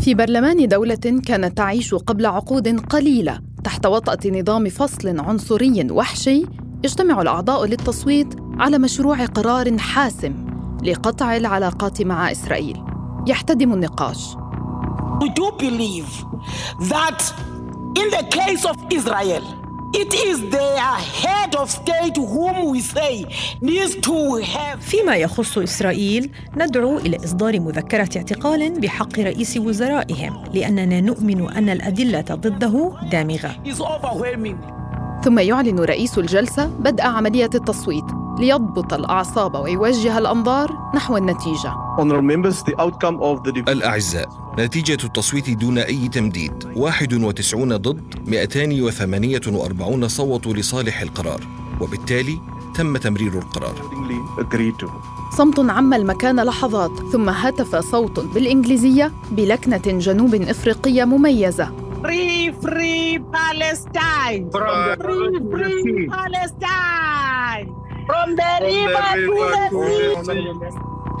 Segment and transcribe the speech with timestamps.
[0.00, 6.44] في برلمان دولة كانت تعيش قبل عقود قليلة تحت وطأة نظام فصل عنصري وحشي
[6.84, 10.46] يجتمع الأعضاء للتصويت على مشروع قرار حاسم
[10.82, 12.82] لقطع العلاقات مع إسرائيل.
[13.26, 14.36] يحتدم النقاش.
[15.22, 16.10] We do believe
[16.88, 17.20] that
[17.98, 19.59] in the case of Israel,
[19.92, 23.24] It is their head of state whom we say
[23.60, 24.80] needs to have.
[24.80, 32.24] فيما يخص إسرائيل ندعو إلى إصدار مذكرة اعتقال بحق رئيس وزرائهم لأننا نؤمن أن الأدلة
[32.30, 33.56] ضده دامغة.
[35.24, 38.04] ثم يعلن رئيس الجلسة بدء عملية التصويت.
[38.40, 41.74] ليضبط الأعصاب ويوجه الأنظار نحو النتيجة.
[43.68, 51.40] الأعزاء نتيجة التصويت دون أي تمديد 91 ضد 248 صوتوا لصالح القرار
[51.80, 52.38] وبالتالي
[52.74, 53.74] تم تمرير القرار.
[55.38, 61.70] صمت عم المكان لحظات ثم هتف صوت بالإنجليزية بلكنة جنوب إفريقية مميزة
[62.02, 64.48] Free, free Palestine.
[64.50, 66.99] Free, free Palestine.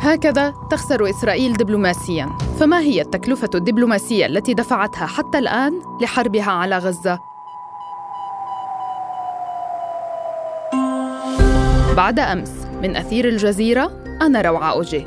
[0.00, 2.28] هكذا تخسر إسرائيل دبلوماسياً.
[2.60, 7.18] فما هي التكلفة الدبلوماسية التي دفعتها حتى الآن لحربها على غزة؟
[11.96, 13.90] بعد أمس من أثير الجزيرة
[14.22, 15.06] أنا روعة أوجي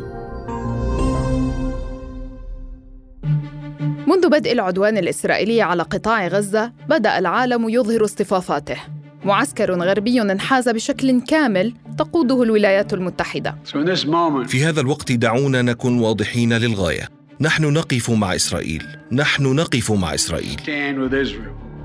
[4.08, 8.78] منذ بدء العدوان الإسرائيلي على قطاع غزة بدأ العالم يظهر اصطفافاته.
[9.26, 13.56] معسكر غربي انحاز بشكل كامل تقوده الولايات المتحدة.
[13.66, 17.10] So in this moment, في هذا الوقت دعونا نكن واضحين للغاية.
[17.42, 18.84] نحن نقف مع إسرائيل.
[19.12, 20.70] نحن نقف مع Israel.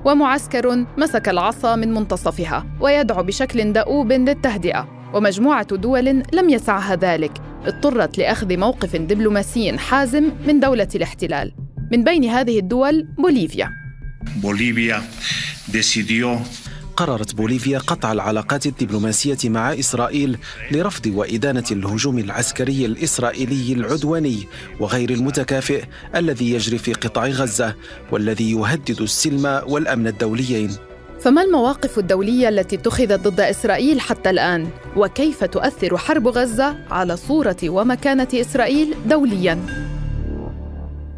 [0.05, 4.87] ومعسكر مسك العصا من منتصفها ويدعو بشكل دؤوب للتهدئة.
[5.13, 7.31] ومجموعة دول لم يسعها ذلك
[7.65, 11.51] اضطرت لأخذ موقف دبلوماسي حازم من دولة الاحتلال.
[11.91, 13.69] من بين هذه الدول بوليفيا.
[14.43, 14.97] Bolivia
[15.71, 16.27] decidió
[16.99, 20.37] قررت بوليفيا قطع العلاقات الدبلوماسية مع إسرائيل
[20.71, 24.47] لرفض وإدانة الهجوم العسكري الإسرائيلي العدواني
[24.79, 25.83] وغير المتكافئ
[26.15, 27.75] الذي يجري في قطاع غزة
[28.11, 30.71] والذي يهدد السلم والأمن الدوليين
[31.19, 37.57] فما المواقف الدولية التي اتخذت ضد إسرائيل حتى الآن؟ وكيف تؤثر حرب غزة على صورة
[37.63, 39.89] ومكانة إسرائيل دولياً؟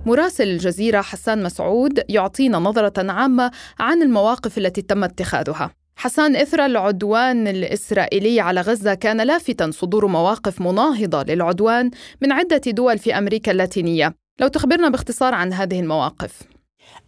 [0.06, 5.81] مراسل الجزيرة حسان مسعود يعطينا نظرة عامة عن المواقف التي تم اتخاذها.
[6.02, 11.92] حسان إثر العدوان الإسرائيلي على غزة كان لافتا صدور مواقف مناهضة للعدوان
[12.22, 14.16] من عدة دول في أمريكا اللاتينية.
[14.40, 16.42] لو تخبرنا باختصار عن هذه المواقف.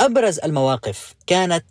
[0.01, 1.65] أبرز المواقف كانت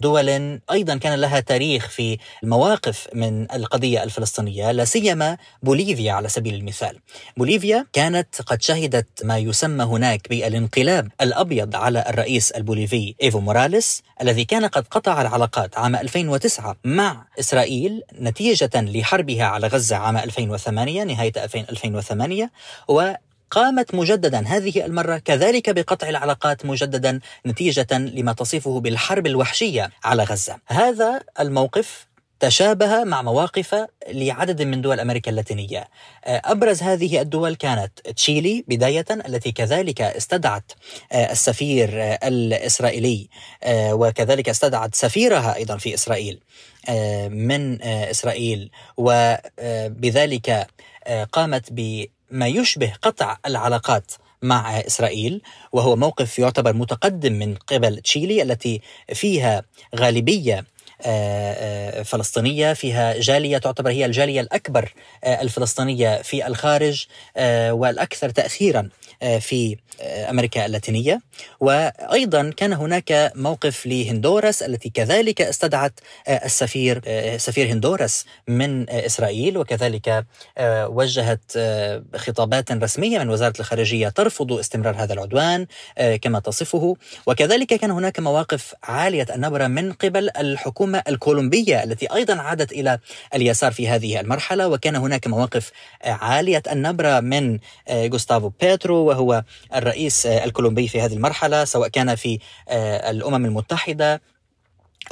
[0.00, 6.54] لدول أيضا كان لها تاريخ في المواقف من القضية الفلسطينية لا سيما بوليفيا على سبيل
[6.54, 6.98] المثال.
[7.36, 14.44] بوليفيا كانت قد شهدت ما يسمى هناك بالانقلاب الأبيض على الرئيس البوليفي إيفو موراليس الذي
[14.44, 21.32] كان قد قطع العلاقات عام 2009 مع إسرائيل نتيجة لحربها على غزة عام 2008 نهاية
[21.54, 22.50] 2008
[22.88, 23.12] و
[23.50, 30.58] قامت مجددا هذه المرة كذلك بقطع العلاقات مجددا نتيجة لما تصفه بالحرب الوحشية على غزة
[30.66, 32.06] هذا الموقف
[32.40, 35.88] تشابه مع مواقف لعدد من دول أمريكا اللاتينية.
[36.24, 40.72] أبرز هذه الدول كانت تشيلي بداية التي كذلك استدعت
[41.14, 41.88] السفير
[42.24, 43.28] الإسرائيلي
[43.72, 46.40] وكذلك استدعت سفيرها أيضا في إسرائيل
[47.30, 50.66] من إسرائيل وبذلك
[51.32, 55.42] قامت ب ما يشبه قطع العلاقات مع إسرائيل
[55.72, 58.80] وهو موقف يعتبر متقدم من قبل تشيلي التي
[59.14, 59.62] فيها
[59.96, 60.64] غالبية
[62.04, 64.94] فلسطينية فيها جالية تعتبر هي الجالية الأكبر
[65.26, 67.06] الفلسطينية في الخارج
[67.70, 68.88] والأكثر تاثيرا.
[69.40, 71.20] في أمريكا اللاتينية.
[71.60, 77.02] وأيضا كان هناك موقف لهندورس التي كذلك استدعت السفير
[77.36, 79.58] سفير هندوراس من إسرائيل.
[79.58, 80.24] وكذلك
[80.60, 81.52] وجهت
[82.16, 85.66] خطابات رسمية من وزارة الخارجية ترفض استمرار هذا العدوان
[86.22, 86.96] كما تصفه.
[87.26, 92.98] وكذلك كان هناك مواقف عالية النبرة من قبل الحكومة الكولومبية التي أيضا عادت إلى
[93.34, 94.68] اليسار في هذه المرحلة.
[94.68, 95.70] وكان هناك مواقف
[96.04, 97.58] عالية النبرة من
[97.90, 99.44] غوستافو بيترو وهو
[99.74, 102.38] الرئيس الكولومبي في هذه المرحلة سواء كان في
[103.10, 104.20] الأمم المتحدة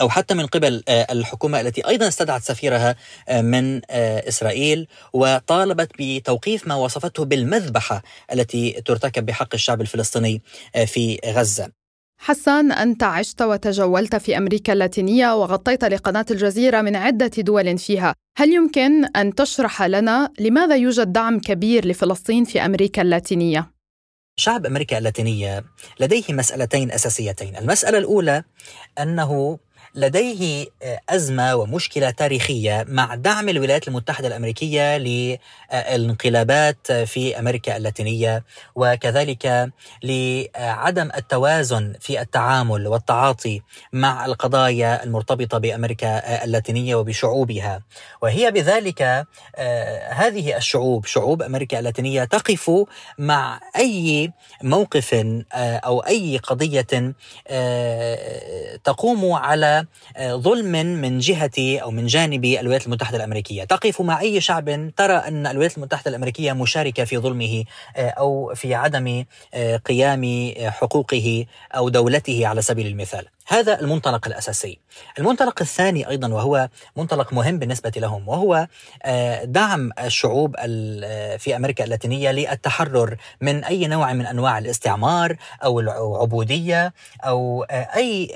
[0.00, 2.96] أو حتى من قبل الحكومة التي أيضا استدعت سفيرها
[3.30, 3.80] من
[4.28, 8.02] إسرائيل وطالبت بتوقيف ما وصفته بالمذبحة
[8.32, 10.42] التي ترتكب بحق الشعب الفلسطيني
[10.86, 11.68] في غزة.
[12.18, 18.52] حسان أنت عشت وتجولت في أمريكا اللاتينية وغطيت لقناة الجزيرة من عدة دول فيها هل
[18.52, 23.73] يمكن أن تشرح لنا لماذا يوجد دعم كبير لفلسطين في أمريكا اللاتينية؟
[24.36, 25.64] شعب أمريكا اللاتينية
[26.00, 28.44] لديه مسألتين أساسيتين، المسألة الأولى
[28.98, 29.58] أنه
[29.94, 38.44] لديه آه، أزمة ومشكلة تاريخية مع دعم الولايات المتحدة الأمريكية للانقلابات في أمريكا اللاتينية
[38.74, 39.70] وكذلك
[40.02, 43.62] لعدم التوازن في التعامل والتعاطي
[43.92, 47.82] مع القضايا المرتبطة بأمريكا اللاتينية وبشعوبها.
[48.22, 49.02] وهي بذلك
[49.56, 52.70] آه، هذه الشعوب شعوب أمريكا اللاتينية تقف
[53.18, 54.32] مع أي
[54.62, 57.14] موقف آه، أو أي قضية
[58.84, 59.83] تقوم على
[60.16, 63.64] آه، ظلم من جهة أو من جانب الولايات المتحدة الأمريكية.
[63.64, 67.64] تقف مع أي شعب ترى أن الولايات المتحدة الأمريكية مشاركة في ظلمه
[67.96, 71.46] آه، أو في عدم آه، قيام حقوقه
[71.76, 73.33] أو دولته على سبيل المثال.
[73.46, 74.78] هذا المنطلق الأساسي.
[75.18, 78.66] المنطلق الثاني أيضا وهو منطلق مهم بالنسبة لهم وهو
[79.44, 80.56] دعم الشعوب
[81.38, 86.94] في أمريكا اللاتينية للتحرر من أي نوع من أنواع الاستعمار أو العبودية
[87.24, 88.28] أو أي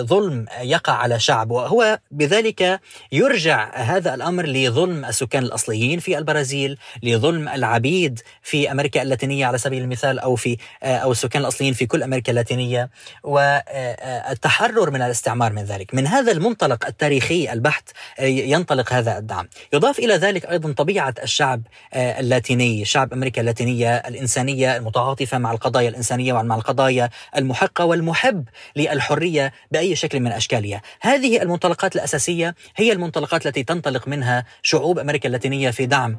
[0.00, 2.80] ظلم يقع على شعب وهو بذلك
[3.12, 9.82] يرجع هذا الأمر لظلم السكان الأصليين في البرازيل، لظلم العبيد في أمريكا اللاتينية على سبيل
[9.82, 12.90] المثال أو في أو السكان الأصليين في كل أمريكا اللاتينية
[13.22, 14.55] والتحرر
[14.90, 19.48] من الاستعمار من ذلك، من هذا المنطلق التاريخي البحت ينطلق هذا الدعم.
[19.72, 21.62] يضاف إلى ذلك أيضا طبيعة الشعب
[21.94, 28.44] اللاتيني، شعب أمريكا اللاتينية الإنسانية المتعاطفة مع القضايا الإنسانية ومع القضايا المحقة والمحب
[28.76, 30.82] للحرية بأي شكل من أشكالها.
[31.00, 36.16] هذه المنطلقات الأساسية هي المنطلقات التي تنطلق منها شعوب أمريكا اللاتينية في دعم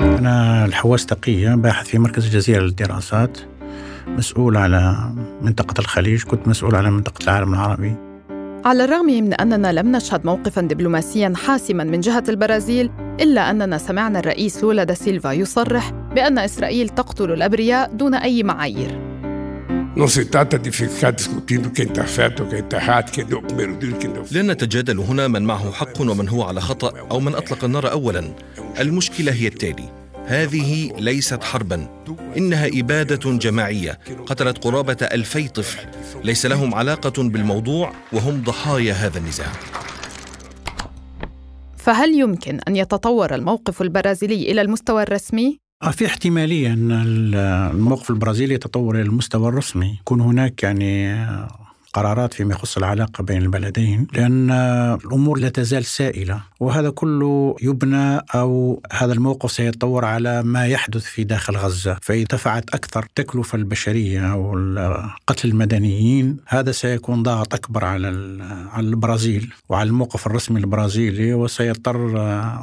[0.00, 3.55] أنا الحواس تقية باحث في مركز الجزيرة للدراسات
[4.06, 5.12] مسؤول على
[5.42, 7.94] منطقة الخليج كنت مسؤول على منطقة العالم العربي.
[8.64, 14.18] على الرغم من أننا لم نشهد موقفا دبلوماسيا حاسما من جهة البرازيل إلا أننا سمعنا
[14.18, 19.00] الرئيس لولا دا سيلفا يصرح بأن إسرائيل تقتل الأبرياء دون أي معايير.
[24.32, 28.24] لا نتجادل هنا من معه حق ومن هو على خطأ أو من أطلق النار أولا.
[28.80, 29.95] المشكلة هي التالي.
[30.26, 31.88] هذه ليست حربا.
[32.36, 33.98] إنها إبادة جماعية.
[34.26, 35.86] قتلت قرابة ألفي طفل.
[36.24, 39.52] ليس لهم علاقة بالموضوع وهم ضحايا هذا النزاع.
[41.76, 45.58] فهل يمكن أن يتطور الموقف البرازيلي إلى المستوى الرسمي؟
[45.92, 49.98] في احتمالية أن الموقف البرازيلي يتطور إلى المستوى الرسمي.
[50.00, 51.26] يكون هناك يعني
[51.96, 54.50] قرارات فيما يخص العلاقة بين البلدين لأن
[55.04, 61.24] الأمور لا تزال سائلة وهذا كله يبنى أو هذا الموقف سيتطور على ما يحدث في
[61.24, 61.98] داخل غزة.
[62.02, 64.58] فإذا دفعت أكثر التكلفة البشرية أو
[65.26, 68.08] قتل المدنيين هذا سيكون ضغط أكبر على
[68.72, 71.96] على البرازيل وعلى الموقف الرسمي البرازيلي وسيضطر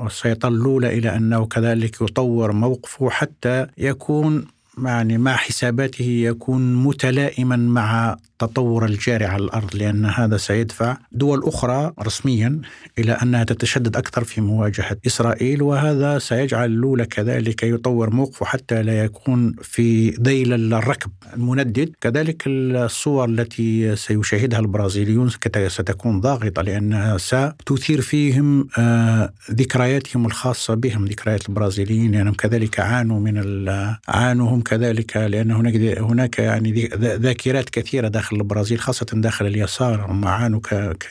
[0.06, 4.46] وسيضطر لولا إلى أنه كذلك يطور موقفه حتى يكون
[4.78, 11.94] يعني مع حساباته يكون متلائما مع التطور الجاري على الأرض لأن هذا سيدفع دول أخرى
[12.00, 12.62] رسميا
[13.00, 19.04] إلى أنها تتشدد أكثر في مواجهة إسرائيل وهذا سيجعل لولا كذلك يطور موقفه حتى لا
[19.04, 21.96] يكون في ذيل الركب المندد.
[22.02, 25.30] كذلك الصور التي سيشاهدها البرازيليون
[25.68, 33.20] ستكون ضاغطة لأنها ستثير فيهم آه، ذكرياتهم الخاصة بهم ذكريات البرازيليين لأنهم يعني كذلك عانوا
[33.20, 33.68] من
[34.08, 40.12] عانوا هم كذلك لأن هناك هناك يعني ذاكرات كثيرة داخل داخل البرازيل خاصة داخل اليسار.
[40.12, 40.60] هم عانوا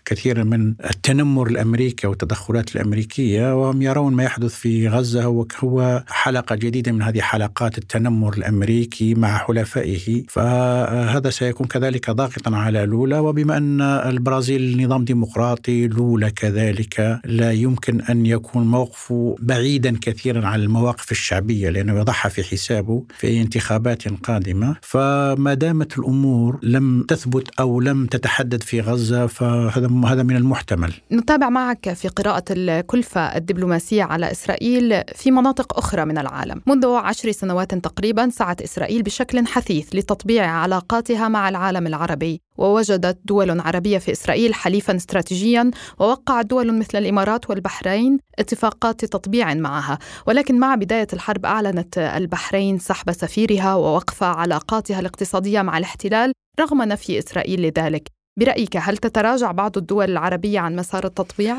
[0.05, 5.47] كثيرا من التنمر الأمريكي والتدخلات الأمريكية وهم يرون ما يحدث في غزة.
[5.61, 10.23] هو حلقة جديدة من هذه حلقات التنمر الأمريكي مع حلفائه.
[10.29, 13.19] فهذا سيكون كذلك ضاغطا على لولا.
[13.21, 20.61] وبما أن البرازيل نظام ديمقراطي لولا كذلك لا يمكن أن يكون موقفه بعيدا كثيرا عن
[20.61, 24.77] المواقف الشعبية لأنه يضعها في حسابه في انتخابات قادمة.
[24.83, 30.93] فما دامت الأمور لم تثبت أو لم تتحدد في غزة فهذا هذا من المحتمل.
[31.13, 36.63] نتابع معك في قراءة الكلفة الدبلوماسية على إسرائيل في مناطق أخرى من العالم.
[36.67, 43.61] منذ عشر سنوات تقريبا سعت إسرائيل بشكل حثيث لتطبيع علاقاتها مع العالم العربي ووجدت دول
[43.61, 50.75] عربية في إسرائيل حليفا استراتيجيا ووقعت دول مثل الإمارات والبحرين اتفاقات تطبيع معها ولكن مع
[50.75, 58.09] بداية الحرب أعلنت البحرين سحب سفيرها ووقف علاقاتها الاقتصادية مع الاحتلال رغم نفي إسرائيل لذلك
[58.41, 61.57] برأيك هل تتراجع بعض الدول العربية عن مسار التطبيع؟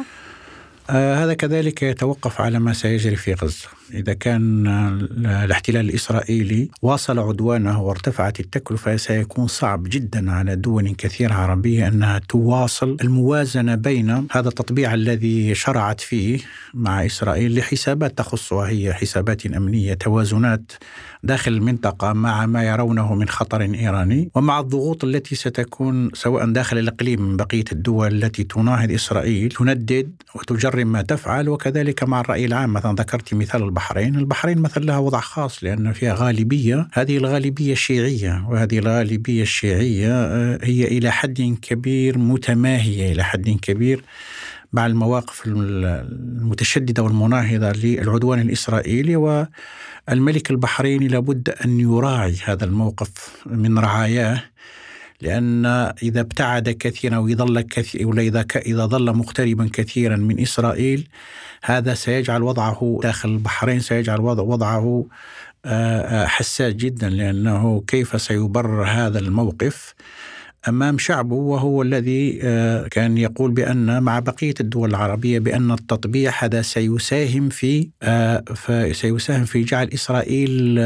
[0.89, 3.67] آه هذا كذلك يتوقف على ما سيجري في غزة.
[3.93, 4.67] إذا كان
[5.25, 12.97] الاحتلال الإسرائيلي واصل عدوانه وارتفعت التكلفة سيكون صعب جدا على دول كثيرة عربية أنها تواصل
[13.01, 16.39] الموازنة بين هذا التطبيع الذي شرعت فيه
[16.73, 20.71] مع إسرائيل لحسابات تخصها هي حسابات أمنية توازنات
[21.23, 27.21] داخل المنطقة مع ما يرونه من خطر إيراني ومع الضغوط التي ستكون سواء داخل الإقليم
[27.21, 32.73] من بقية الدول التي تناهض إسرائيل تندد وتجرم ما تفعل وكذلك مع الرأي العام.
[32.73, 34.15] مثلا ذكرت مثال البحرين.
[34.15, 40.59] البحرين مثلا لها وضع خاص لأن فيها غالبية هذه الغالبية الشيعية وهذه الغالبية الشيعية آه،
[40.63, 44.03] هي إلى حد كبير متماهية إلى حد كبير
[44.73, 49.15] مع المواقف المتشددة والمناهضة للعدوان الإسرائيلي.
[49.15, 54.43] والملك البحريني لابد أن يراعي هذا الموقف من رعاياه.
[55.23, 55.65] لأن
[56.03, 61.07] إذا ابتعد كثيرا ويظل كثير وإذا إذا ظل مقتربا كثيرا من إسرائيل
[61.63, 65.05] هذا سيجعل وضعه داخل البحرين سيجعل وضعه
[65.65, 69.93] آه، آه، حساس جدا لأنه كيف سيبرر هذا الموقف
[70.67, 76.61] أمام شعبه وهو الذي آه، كان يقول بأن مع بقية الدول العربية بأن التطبيع هذا
[76.61, 77.89] سيساهم في
[78.91, 80.79] سيساهم في جعل إسرائيل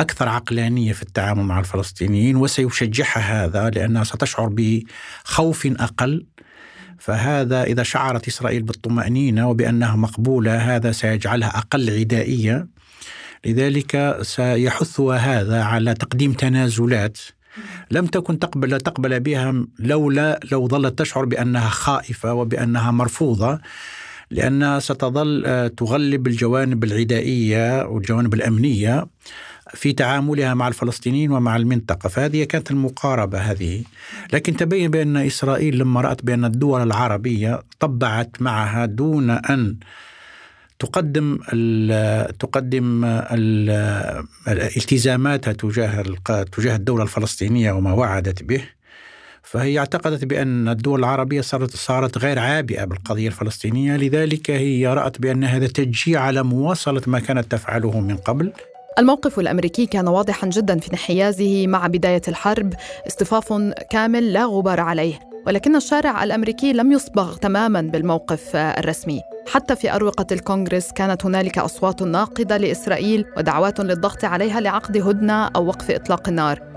[0.00, 6.26] أكثر عقلانية في التعامل مع الفلسطينيين وسيشجعها هذا لأنها ستشعر بخوف أقل.
[6.98, 12.68] فهذا إذا شعرت إسرائيل بالطمأنينة وبأنها مقبولة هذا سيجعلها أقل عدائية.
[13.46, 17.18] لذلك سيحثها هذا على تقديم تنازلات
[17.90, 23.60] لم تكن تقبل تقبل بها لولا لو ظلت تشعر بأنها خائفة وبأنها مرفوضة
[24.30, 29.06] لأنها ستظل آه، تغلب الجوانب العدائية والجوانب الأمنية.
[29.74, 33.84] في تعاملها مع الفلسطينيين ومع المنطقة فهذه كانت المقاربة هذه.
[34.32, 39.76] لكن تبين بأن إسرائيل لما رأت بأن الدول العربية طبعت معها دون أن
[40.78, 43.70] تقدم ال تقدم ال
[44.48, 46.04] التزاماتها تجاه
[46.52, 48.64] تجاه الدولة الفلسطينية وما وعدت به.
[49.42, 55.44] فهي اعتقدت بأن الدول العربية صارت صارت غير عابئة بالقضية الفلسطينية لذلك هي رأت بأن
[55.44, 58.52] هذا تشجيع على مواصلة ما كانت تفعله من قبل.
[58.98, 62.74] الموقف الأمريكي كان واضحا جدا في انحيازه مع بداية الحرب
[63.06, 63.52] اصطفاف
[63.90, 69.20] كامل لا غبار عليه ولكن الشارع الأمريكي لم يصبغ تماما بالموقف الرسمي.
[69.48, 75.66] حتى في أروقة الكونغرس كانت هنالك أصوات ناقدة لإسرائيل ودعوات للضغط عليها لعقد هدنة أو
[75.66, 76.75] وقف إطلاق النار.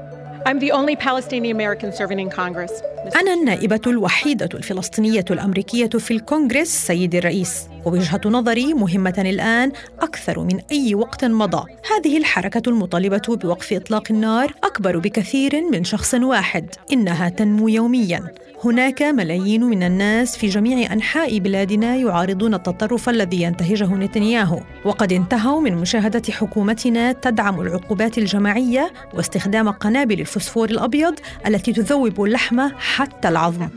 [3.16, 7.68] أنا النائبة الوحيدة الفلسطينية الأمريكية في الكونغرس سيدي الرئيس.
[7.86, 11.66] ووجهة نظري مهمة الآن أكثر من أي وقت مضى.
[11.98, 16.76] هذه الحركة المطالبة بوقف إطلاق النار أكبر بكثير من شخص واحد.
[16.92, 18.34] إنها تنمو يومياً.
[18.64, 24.62] هناك ملايين من الناس في جميع أنحاء بلادنا يعارضون التطرف الذي ينتهجه نتنياهو.
[24.86, 32.70] وقد انتهوا من مشاهدة حكومتنا تدعم العقوبات الجماعية واستخدام قنابل الفوسفور الأبيض التي تذوب اللحم
[32.78, 33.68] حتى العظم.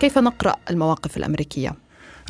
[0.00, 1.74] كيف نقرأ المواقف الأمريكية؟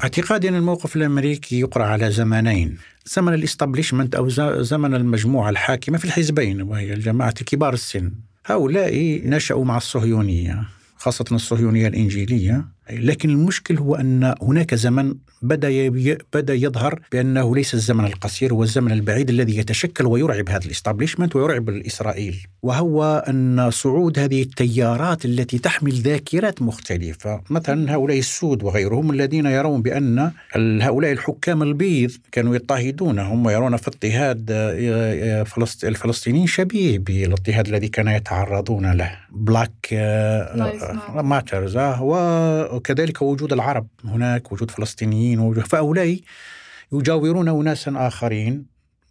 [0.02, 2.78] اعتقادي أن الموقف الأمريكي يقرأ على زمانين.
[3.06, 4.28] زمن ال establishment أو
[4.62, 8.12] زمن المجموعة الحاكمة في الحزبين وهي الجماعة كبار السن.
[8.47, 10.64] هؤلاء نشأوا مع الصهيونية
[10.97, 12.64] خاصة الصهيونية الإنجيلية.
[12.92, 15.88] لكن المشكل هو أن هناك زمن بدأ
[16.35, 21.37] بدأ يظهر بأنه ليس الزمن القصير هو الزمن البعيد الذي يتشكل ويرعب هذا ال establishment
[21.37, 22.47] ويرعب الإسرائيل.
[22.62, 27.40] وهو أن صعود هذه التيارات التي تحمل ذاكرات مختلفة.
[27.50, 34.50] مثلا هؤلاء السود وغيرهم الذين يرون بأن هؤلاء الحكام البيض كانوا يضطهدونهم ويرون في اضطهاد
[34.50, 39.11] آه، آه، الفلسطينيين شبيه بالاضطهاد الذي كانوا يتعرضون له.
[39.32, 39.88] Black
[41.14, 41.76] matters
[42.80, 46.20] وكذلك وجود العرب هناك وجود فلسطينيين وجود فهؤلاء
[46.92, 48.66] يجاورون أناسا آخرين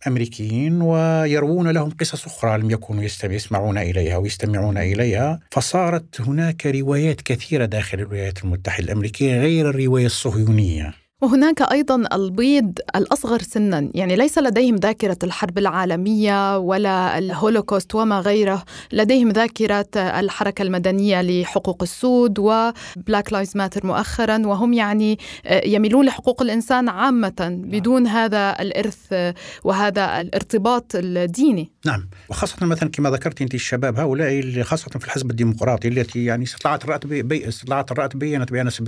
[0.07, 5.39] أمريكيين ويروون لهم قصص أخرى لم يكونوا يسمعون إليها ويستمعون إليها.
[5.51, 10.93] فصارت هناك روايات كثيرة داخل الولايات المتحدة الأمريكية غير الرواية الصهيونية.
[11.21, 18.63] وهناك أيضا البيض الأصغر سنا يعني ليس لديهم ذاكرة الحرب العالمية ولا الهولوكوست وما غيره
[18.93, 25.19] لديهم ذاكرة الحركة المدنية لحقوق السود و Black Lives Matter مؤخرا وهم يعني
[25.65, 29.33] يميلون لحقوق الإنسان عامة بدون هذا الإرث
[29.63, 31.71] وهذا الارتباط الديني.
[31.85, 32.09] نعم.
[32.29, 37.47] وخاصة مثلا كما ذكرت أنت الشباب هؤلاء خاصة في الحزب الديمقراطي التي يعني استطلاعات الرأي
[37.47, 38.79] استطلاعات الرأي بينت بأن 70%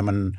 [0.00, 0.32] من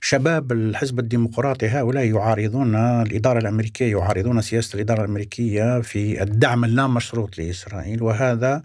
[0.00, 8.02] شباب الحزب الديمقراطي هؤلاء يعارضون الإدارة الأمريكية يعارضون سياسة الإدارة الأمريكية في الدعم اللامشروط لإسرائيل
[8.02, 8.62] وهذا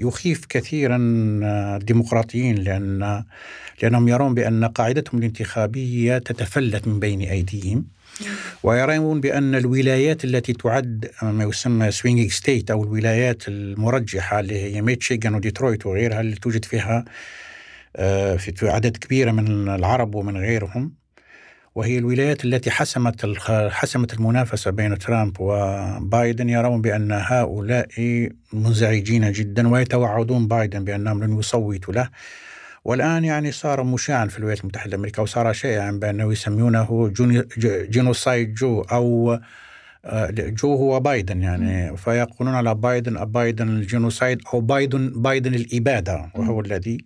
[0.00, 0.96] يخيف كثيرا
[1.76, 3.24] الديمقراطيين لأن
[3.82, 7.84] لأنهم يرون بأن قاعدتهم الانتخابية تتفلت من بين أيديهم
[8.62, 15.34] ويرون بأن الولايات التي تعد ما يسمى swing state أو الولايات المرجحة اللي هي ميتشيغان
[15.34, 17.04] وديترويت وغيرها اللي توجد فيها
[18.38, 20.92] في عدد كبير من العرب ومن غيرهم.
[21.74, 23.26] وهي الولايات التي حسمت
[23.70, 27.88] حسمت المنافسة بين ترامب وبايدن يرون بأن هؤلاء
[28.52, 32.08] منزعجين جدا ويتوعدون بايدن بأنهم لن يصوتوا له.
[32.84, 37.12] والآن يعني صار مشاعا في الولايات المتحدة الأمريكية وصار شائعا بأنه يسمونه
[37.90, 39.38] genocide Joe أو
[40.04, 41.96] آه، جو هو بايدن يعني.
[41.96, 46.98] فيقولون على بايدن بايدن ال genocide أو بايدن بايدن الإبادة وهو الذي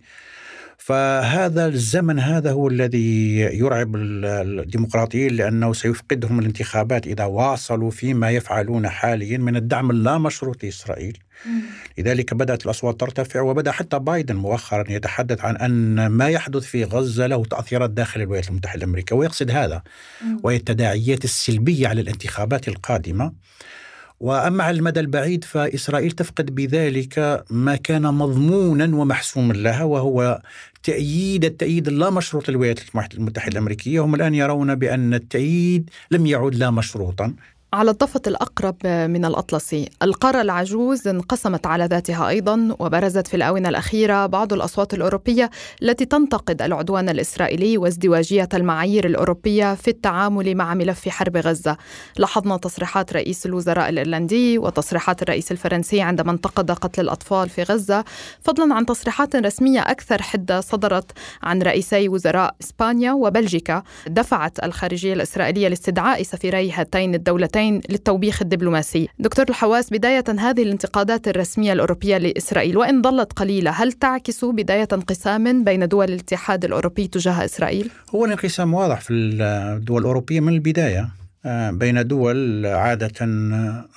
[0.91, 9.39] فهذا الزمن هذا هو الذي يرعب الديمقراطيين لأنه سيفقدهم الانتخابات إذا واصلوا فيما يفعلون حاليا
[9.39, 11.19] من الدعم اللامشروط لإسرائيل.
[11.99, 17.27] لذلك بدأت الأصوات ترتفع وبدأ حتى بايدن مؤخرا يتحدث عن أن ما يحدث في غزة
[17.27, 19.83] له تأثيرات داخل الولايات المتحدة الأمريكية ويقصد هذا
[20.43, 23.33] وهي التداعيات السلبية على الانتخابات القادمة.
[24.21, 30.43] وأما على المدى البعيد فإسرائيل تفقد بذلك ما كان مضمونا ومحسوما لها وهو
[30.83, 32.81] تأييد التأييد اللامشروط للولايات
[33.15, 37.35] المتحدة الأمريكية هم الآن يرون بأن التأييد لم يعد لا مشروطا.
[37.73, 44.27] على الضفة الأقرب من الأطلسي القارة العجوز انقسمت على ذاتها أيضا وبرزت في الآونة الأخيرة
[44.27, 45.51] بعض الأصوات الأوروبية
[45.83, 51.77] التي تنتقد العدوان الإسرائيلي وازدواجية المعايير الأوروبية في التعامل مع ملف حرب غزة.
[52.17, 58.05] لاحظنا تصريحات رئيس الوزراء الإيرلندي وتصريحات الرئيس الفرنسي عندما انتقد قتل الأطفال في غزة.
[58.41, 61.13] فضلا عن تصريحات رسمية أكثر حدة صدرت
[61.43, 63.83] عن رئيسي وزراء إسبانيا وبلجيكا.
[64.07, 71.29] دفعت الخارجية الإسرائيلية لاستدعاء سفيري هاتين الدولتين الجهتين للتوبيخ الدبلوماسي دكتور الحواس بداية هذه الانتقادات
[71.29, 77.45] الرسمية الأوروبية لإسرائيل وإن ظلت قليلة هل تعكس بداية انقسام بين دول الاتحاد الأوروبي تجاه
[77.45, 83.27] إسرائيل؟ هو الانقسام واضح في الدول الأوروبية من البداية بين دول عادة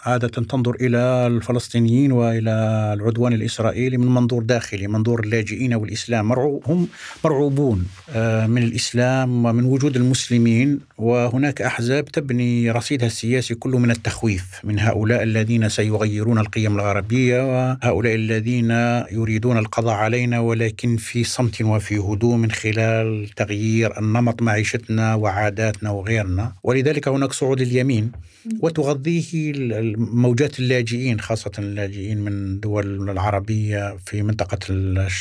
[0.05, 0.97] عادة تنظر إلى
[1.27, 2.51] الفلسطينيين وإلى
[2.93, 6.31] العدوان الإسرائيلي من منظور داخلي منظور اللاجئين والإسلام.
[6.31, 6.88] هم
[7.25, 7.85] مرعوبون
[8.15, 14.79] آه، من الإسلام ومن وجود المسلمين وهناك أحزاب تبني رصيدها السياسي كله من التخويف من
[14.79, 18.72] هؤلاء الذين سيغيرون القيم الغربية وهؤلاء الذين
[19.11, 26.51] يريدون القضاء علينا ولكن في صمت وفي هدوء من خلال تغيير النمط معيشتنا وعاداتنا وغيرنا.
[26.63, 28.11] ولذلك هناك صعود اليمين
[28.59, 29.53] وتغذيه
[29.98, 34.59] موجات اللاجئين خاصة اللاجئين من دول العربية في منطقة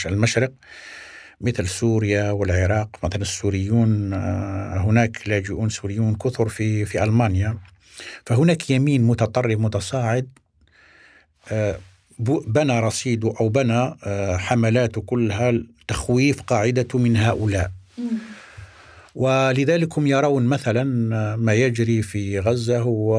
[0.06, 0.52] المشرق
[1.40, 2.96] مثل سوريا والعراق.
[3.04, 7.58] مثلا السوريون آه، هناك لاجئون سوريون كثر في في ألمانيا.
[8.26, 10.28] فهناك يمين متطرف متصاعد
[11.52, 11.78] آه،
[12.46, 15.52] بنى رصيده أو بنى آه، حملاته كلها
[15.88, 17.70] تخويف قاعدته من هؤلاء.
[19.14, 20.84] ولذلك هم يرون مثلا
[21.36, 23.16] ما يجري في غزة هو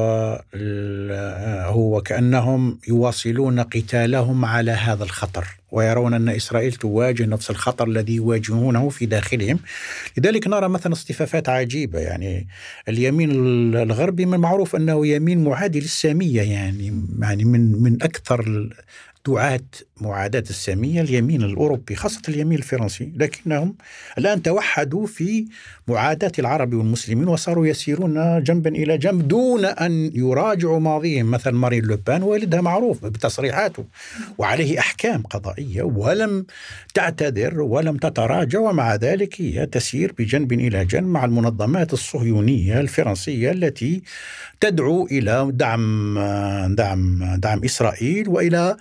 [1.66, 5.46] هو كأنهم يواصلون قتالهم على هذا الخطر.
[5.72, 9.58] ويرون أن إسرائيل تواجه نفس الخطر الذي يواجهونه في داخلهم.
[10.18, 11.98] لذلك نرى مثلا اصطفافات عجيبة.
[11.98, 12.46] يعني
[12.88, 13.30] اليمين
[13.76, 18.68] الغربي من معروف أنه يمين معادي للسامية يعني يعني من من أكثر
[19.26, 19.60] دعاة
[20.00, 23.12] معاداة السامية اليمين الأوروبي خاصة اليمين الفرنسي.
[23.16, 23.74] لكنهم
[24.18, 25.46] الآن توحدوا في
[25.88, 31.30] معاداة العرب والمسلمين وصاروا يسيرون جنبا إلى جنب دون أن يراجعوا ماضيهم.
[31.30, 33.84] مثل مارين لوبان والدها معروف بتصريحاته
[34.38, 35.63] وعليه أحكام قضائية.
[35.82, 36.46] ولم
[36.94, 44.02] تعتذر ولم تتراجع ومع ذلك هي تسير بجنب إلى جنب مع المنظمات الصهيونية الفرنسية التي
[44.60, 46.18] تدعو إلى دعم
[46.74, 48.76] دعم دعم إسرائيل وإلى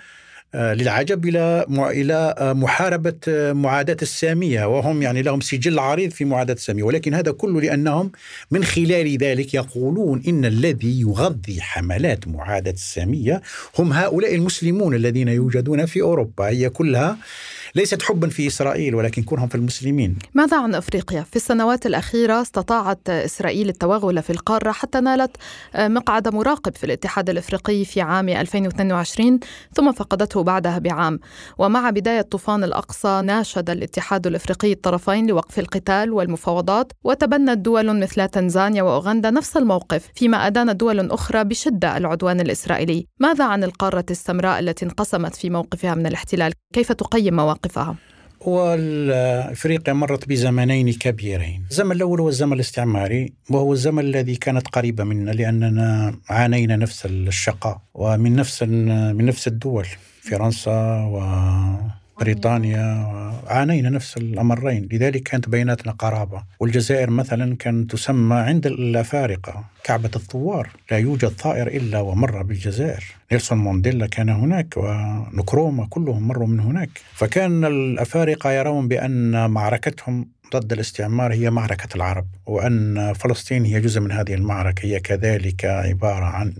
[0.56, 6.54] للعجب إلى إلى آه، محاربة آه، معاداة السامية وهم يعني لهم سجل عريض في معاداة
[6.54, 6.84] السامية.
[6.84, 8.12] ولكن هذا كله لأنهم
[8.52, 13.42] من خلال ذلك يقولون إن الذي يغذي حملات معاداة السامية
[13.80, 16.48] هم هؤلاء المسلمون الذين يوجدون في أوروبا.
[16.48, 17.18] هي كلها
[17.76, 23.10] ليست حبا في إسرائيل ولكن كرها في المسلمين ماذا عن أفريقيا؟ في السنوات الأخيرة استطاعت
[23.10, 25.38] إسرائيل التوغل في القارة حتى نالت
[25.76, 29.40] آه، مقعد مراقب في الاتحاد الإفريقي في عام 2022
[29.76, 31.20] ثم فقدته بعدها بعام
[31.58, 38.84] ومع بداية طوفان الأقصى ناشد الاتحاد الإفريقي الطرفين لوقف القتال والمفاوضات وتبنت دول مثل تنزانيا
[38.84, 44.86] وأوغندا نفس الموقف فيما أدان دول أخرى بشدة العدوان الإسرائيلي ماذا عن القارة السمراء التي
[44.86, 47.95] انقسمت في موقفها من الاحتلال؟ كيف تقيم مواقف موقفها؟
[48.41, 55.32] وافريقيا مرت بزمنين كبيرين، الزمن الأول هو الزمن الاستعماري وهو الزمن الذي كانت قريبة منا
[55.32, 59.86] لأننا عانينا نفس الشقاء ومن نفس من نفس الدول
[60.21, 61.19] فرنسا و
[62.19, 63.13] بريطانيا
[63.47, 64.89] عانينا نفس الأمرين.
[64.91, 66.43] لذلك كانت بيناتنا قرابة.
[66.60, 70.69] والجزائر مثلا كانت تسمى عند الأفارقة كعبة الثوار.
[70.91, 73.04] لا يوجد ثائر إلا ومر بالجزائر.
[73.32, 76.89] نيلسون مونديلا كان هناك ونكروما كلهم مروا من هناك.
[77.13, 84.12] فكان الأفارقة يرون بأن معركتهم ضد الاستعمار هي معركة العرب وأن فلسطين هي جزء من
[84.12, 84.86] هذه المعركة.
[84.86, 86.54] هي كذلك عبارة عن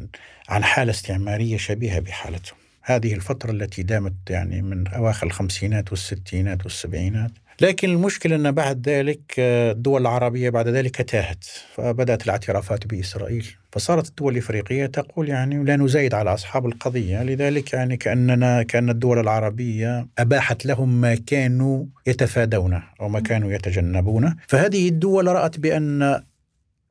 [0.50, 2.63] عن حالة استعمارية شبيهة بحالتهم.
[2.86, 7.32] هذه الفترة التي دامت يعني من أواخر الخمسينات والستينات والسبعينات.
[7.62, 13.48] لكن المشكلة أن بعد ذلك الدول العربية بعد ذلك تاهت فبدأت الاعترافات بإسرائيل.
[13.72, 17.24] فصارت الدول الإفريقية تقول يعني لا نزايد على أصحاب القضية.
[17.24, 24.36] لذلك يعني كأننا كأن الدول العربية أباحت لهم ما كانوا يتفادونه أو ما كانوا يتجنبونه
[24.48, 26.24] فهذه الدول رأت بأن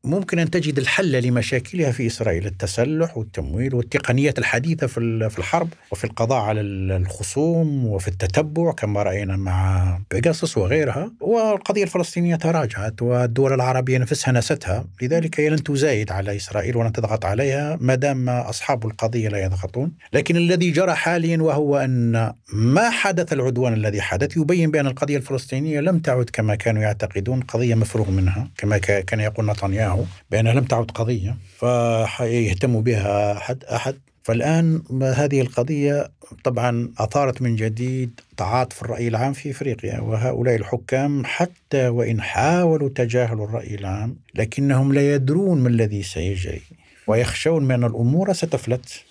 [0.05, 6.41] ممكن أن تجد الحل لمشاكلها في إسرائيل التسلح والتمويل والتقنيات الحديثة في الحرب وفي القضاء
[6.41, 11.13] على الخصوم وفي التتبع كما رأينا مع بيجاسوس وغيرها.
[11.21, 14.85] والقضية الفلسطينية تراجعت والدول العربية نفسها نستها.
[15.03, 19.93] لذلك هي لن تزايد على إسرائيل ولن تضغط عليها ما دام أصحاب القضية لا يضغطون.
[20.13, 25.81] لكن الذي جرى حاليا وهو أن ما حدث العدوان الذي حدث يبين بأن القضية الفلسطينية
[25.81, 29.92] لم تعد كما كانوا يعتقدون قضية مفروغ منها كما كان يقول نتنياهو.
[29.93, 33.95] نتنياهو بأنها لم تعد قضية فيهتم بها أحد أحد.
[34.23, 36.11] فالآن هذه القضية
[36.45, 43.41] طبعا أثارت من جديد تعاطف الرأي العام في إفريقيا وهؤلاء الحكام حتى وإن حاولوا تجاهل
[43.41, 46.63] الرأي العام لكنهم لا يدرون ما الذي سيجري
[47.07, 49.05] ويخشون من الأمور ستفلت.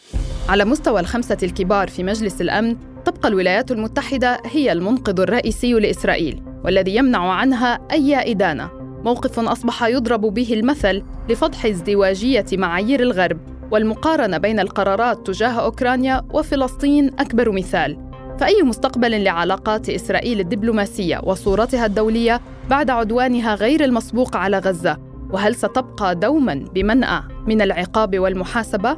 [0.49, 6.95] على مستوى الخمسة الكبار في مجلس الأمن تبقى الولايات المتحدة هي المنقذ الرئيسي لإسرائيل والذي
[6.95, 8.80] يمنع عنها أي إدانة.
[9.05, 13.37] موقف أصبح يضرب به المثل لفضح ازدواجية معايير الغرب
[13.71, 17.97] والمقارنة بين القرارات تجاه أوكرانيا وفلسطين أكبر مثال.
[18.39, 24.97] فأي مستقبل لعلاقات إسرائيل الدبلوماسية وصورتها الدولية بعد عدوانها غير المسبوق على غزة؟
[25.31, 28.97] وهل ستبقى دوما بمنأى من العقاب والمحاسبة؟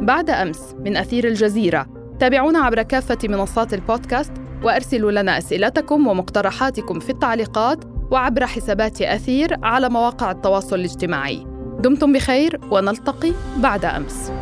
[0.00, 1.86] بعد أمس من أثير الجزيرة.
[2.20, 4.32] تابعونا عبر كافة منصات البودكاست
[4.64, 11.46] وأرسلوا لنا أسئلتكم ومقترحاتكم في التعليقات وعبر حسابات أثير على مواقع التواصل الاجتماعي.
[11.78, 14.32] دمتم بخير ونلتقي بعد أمس.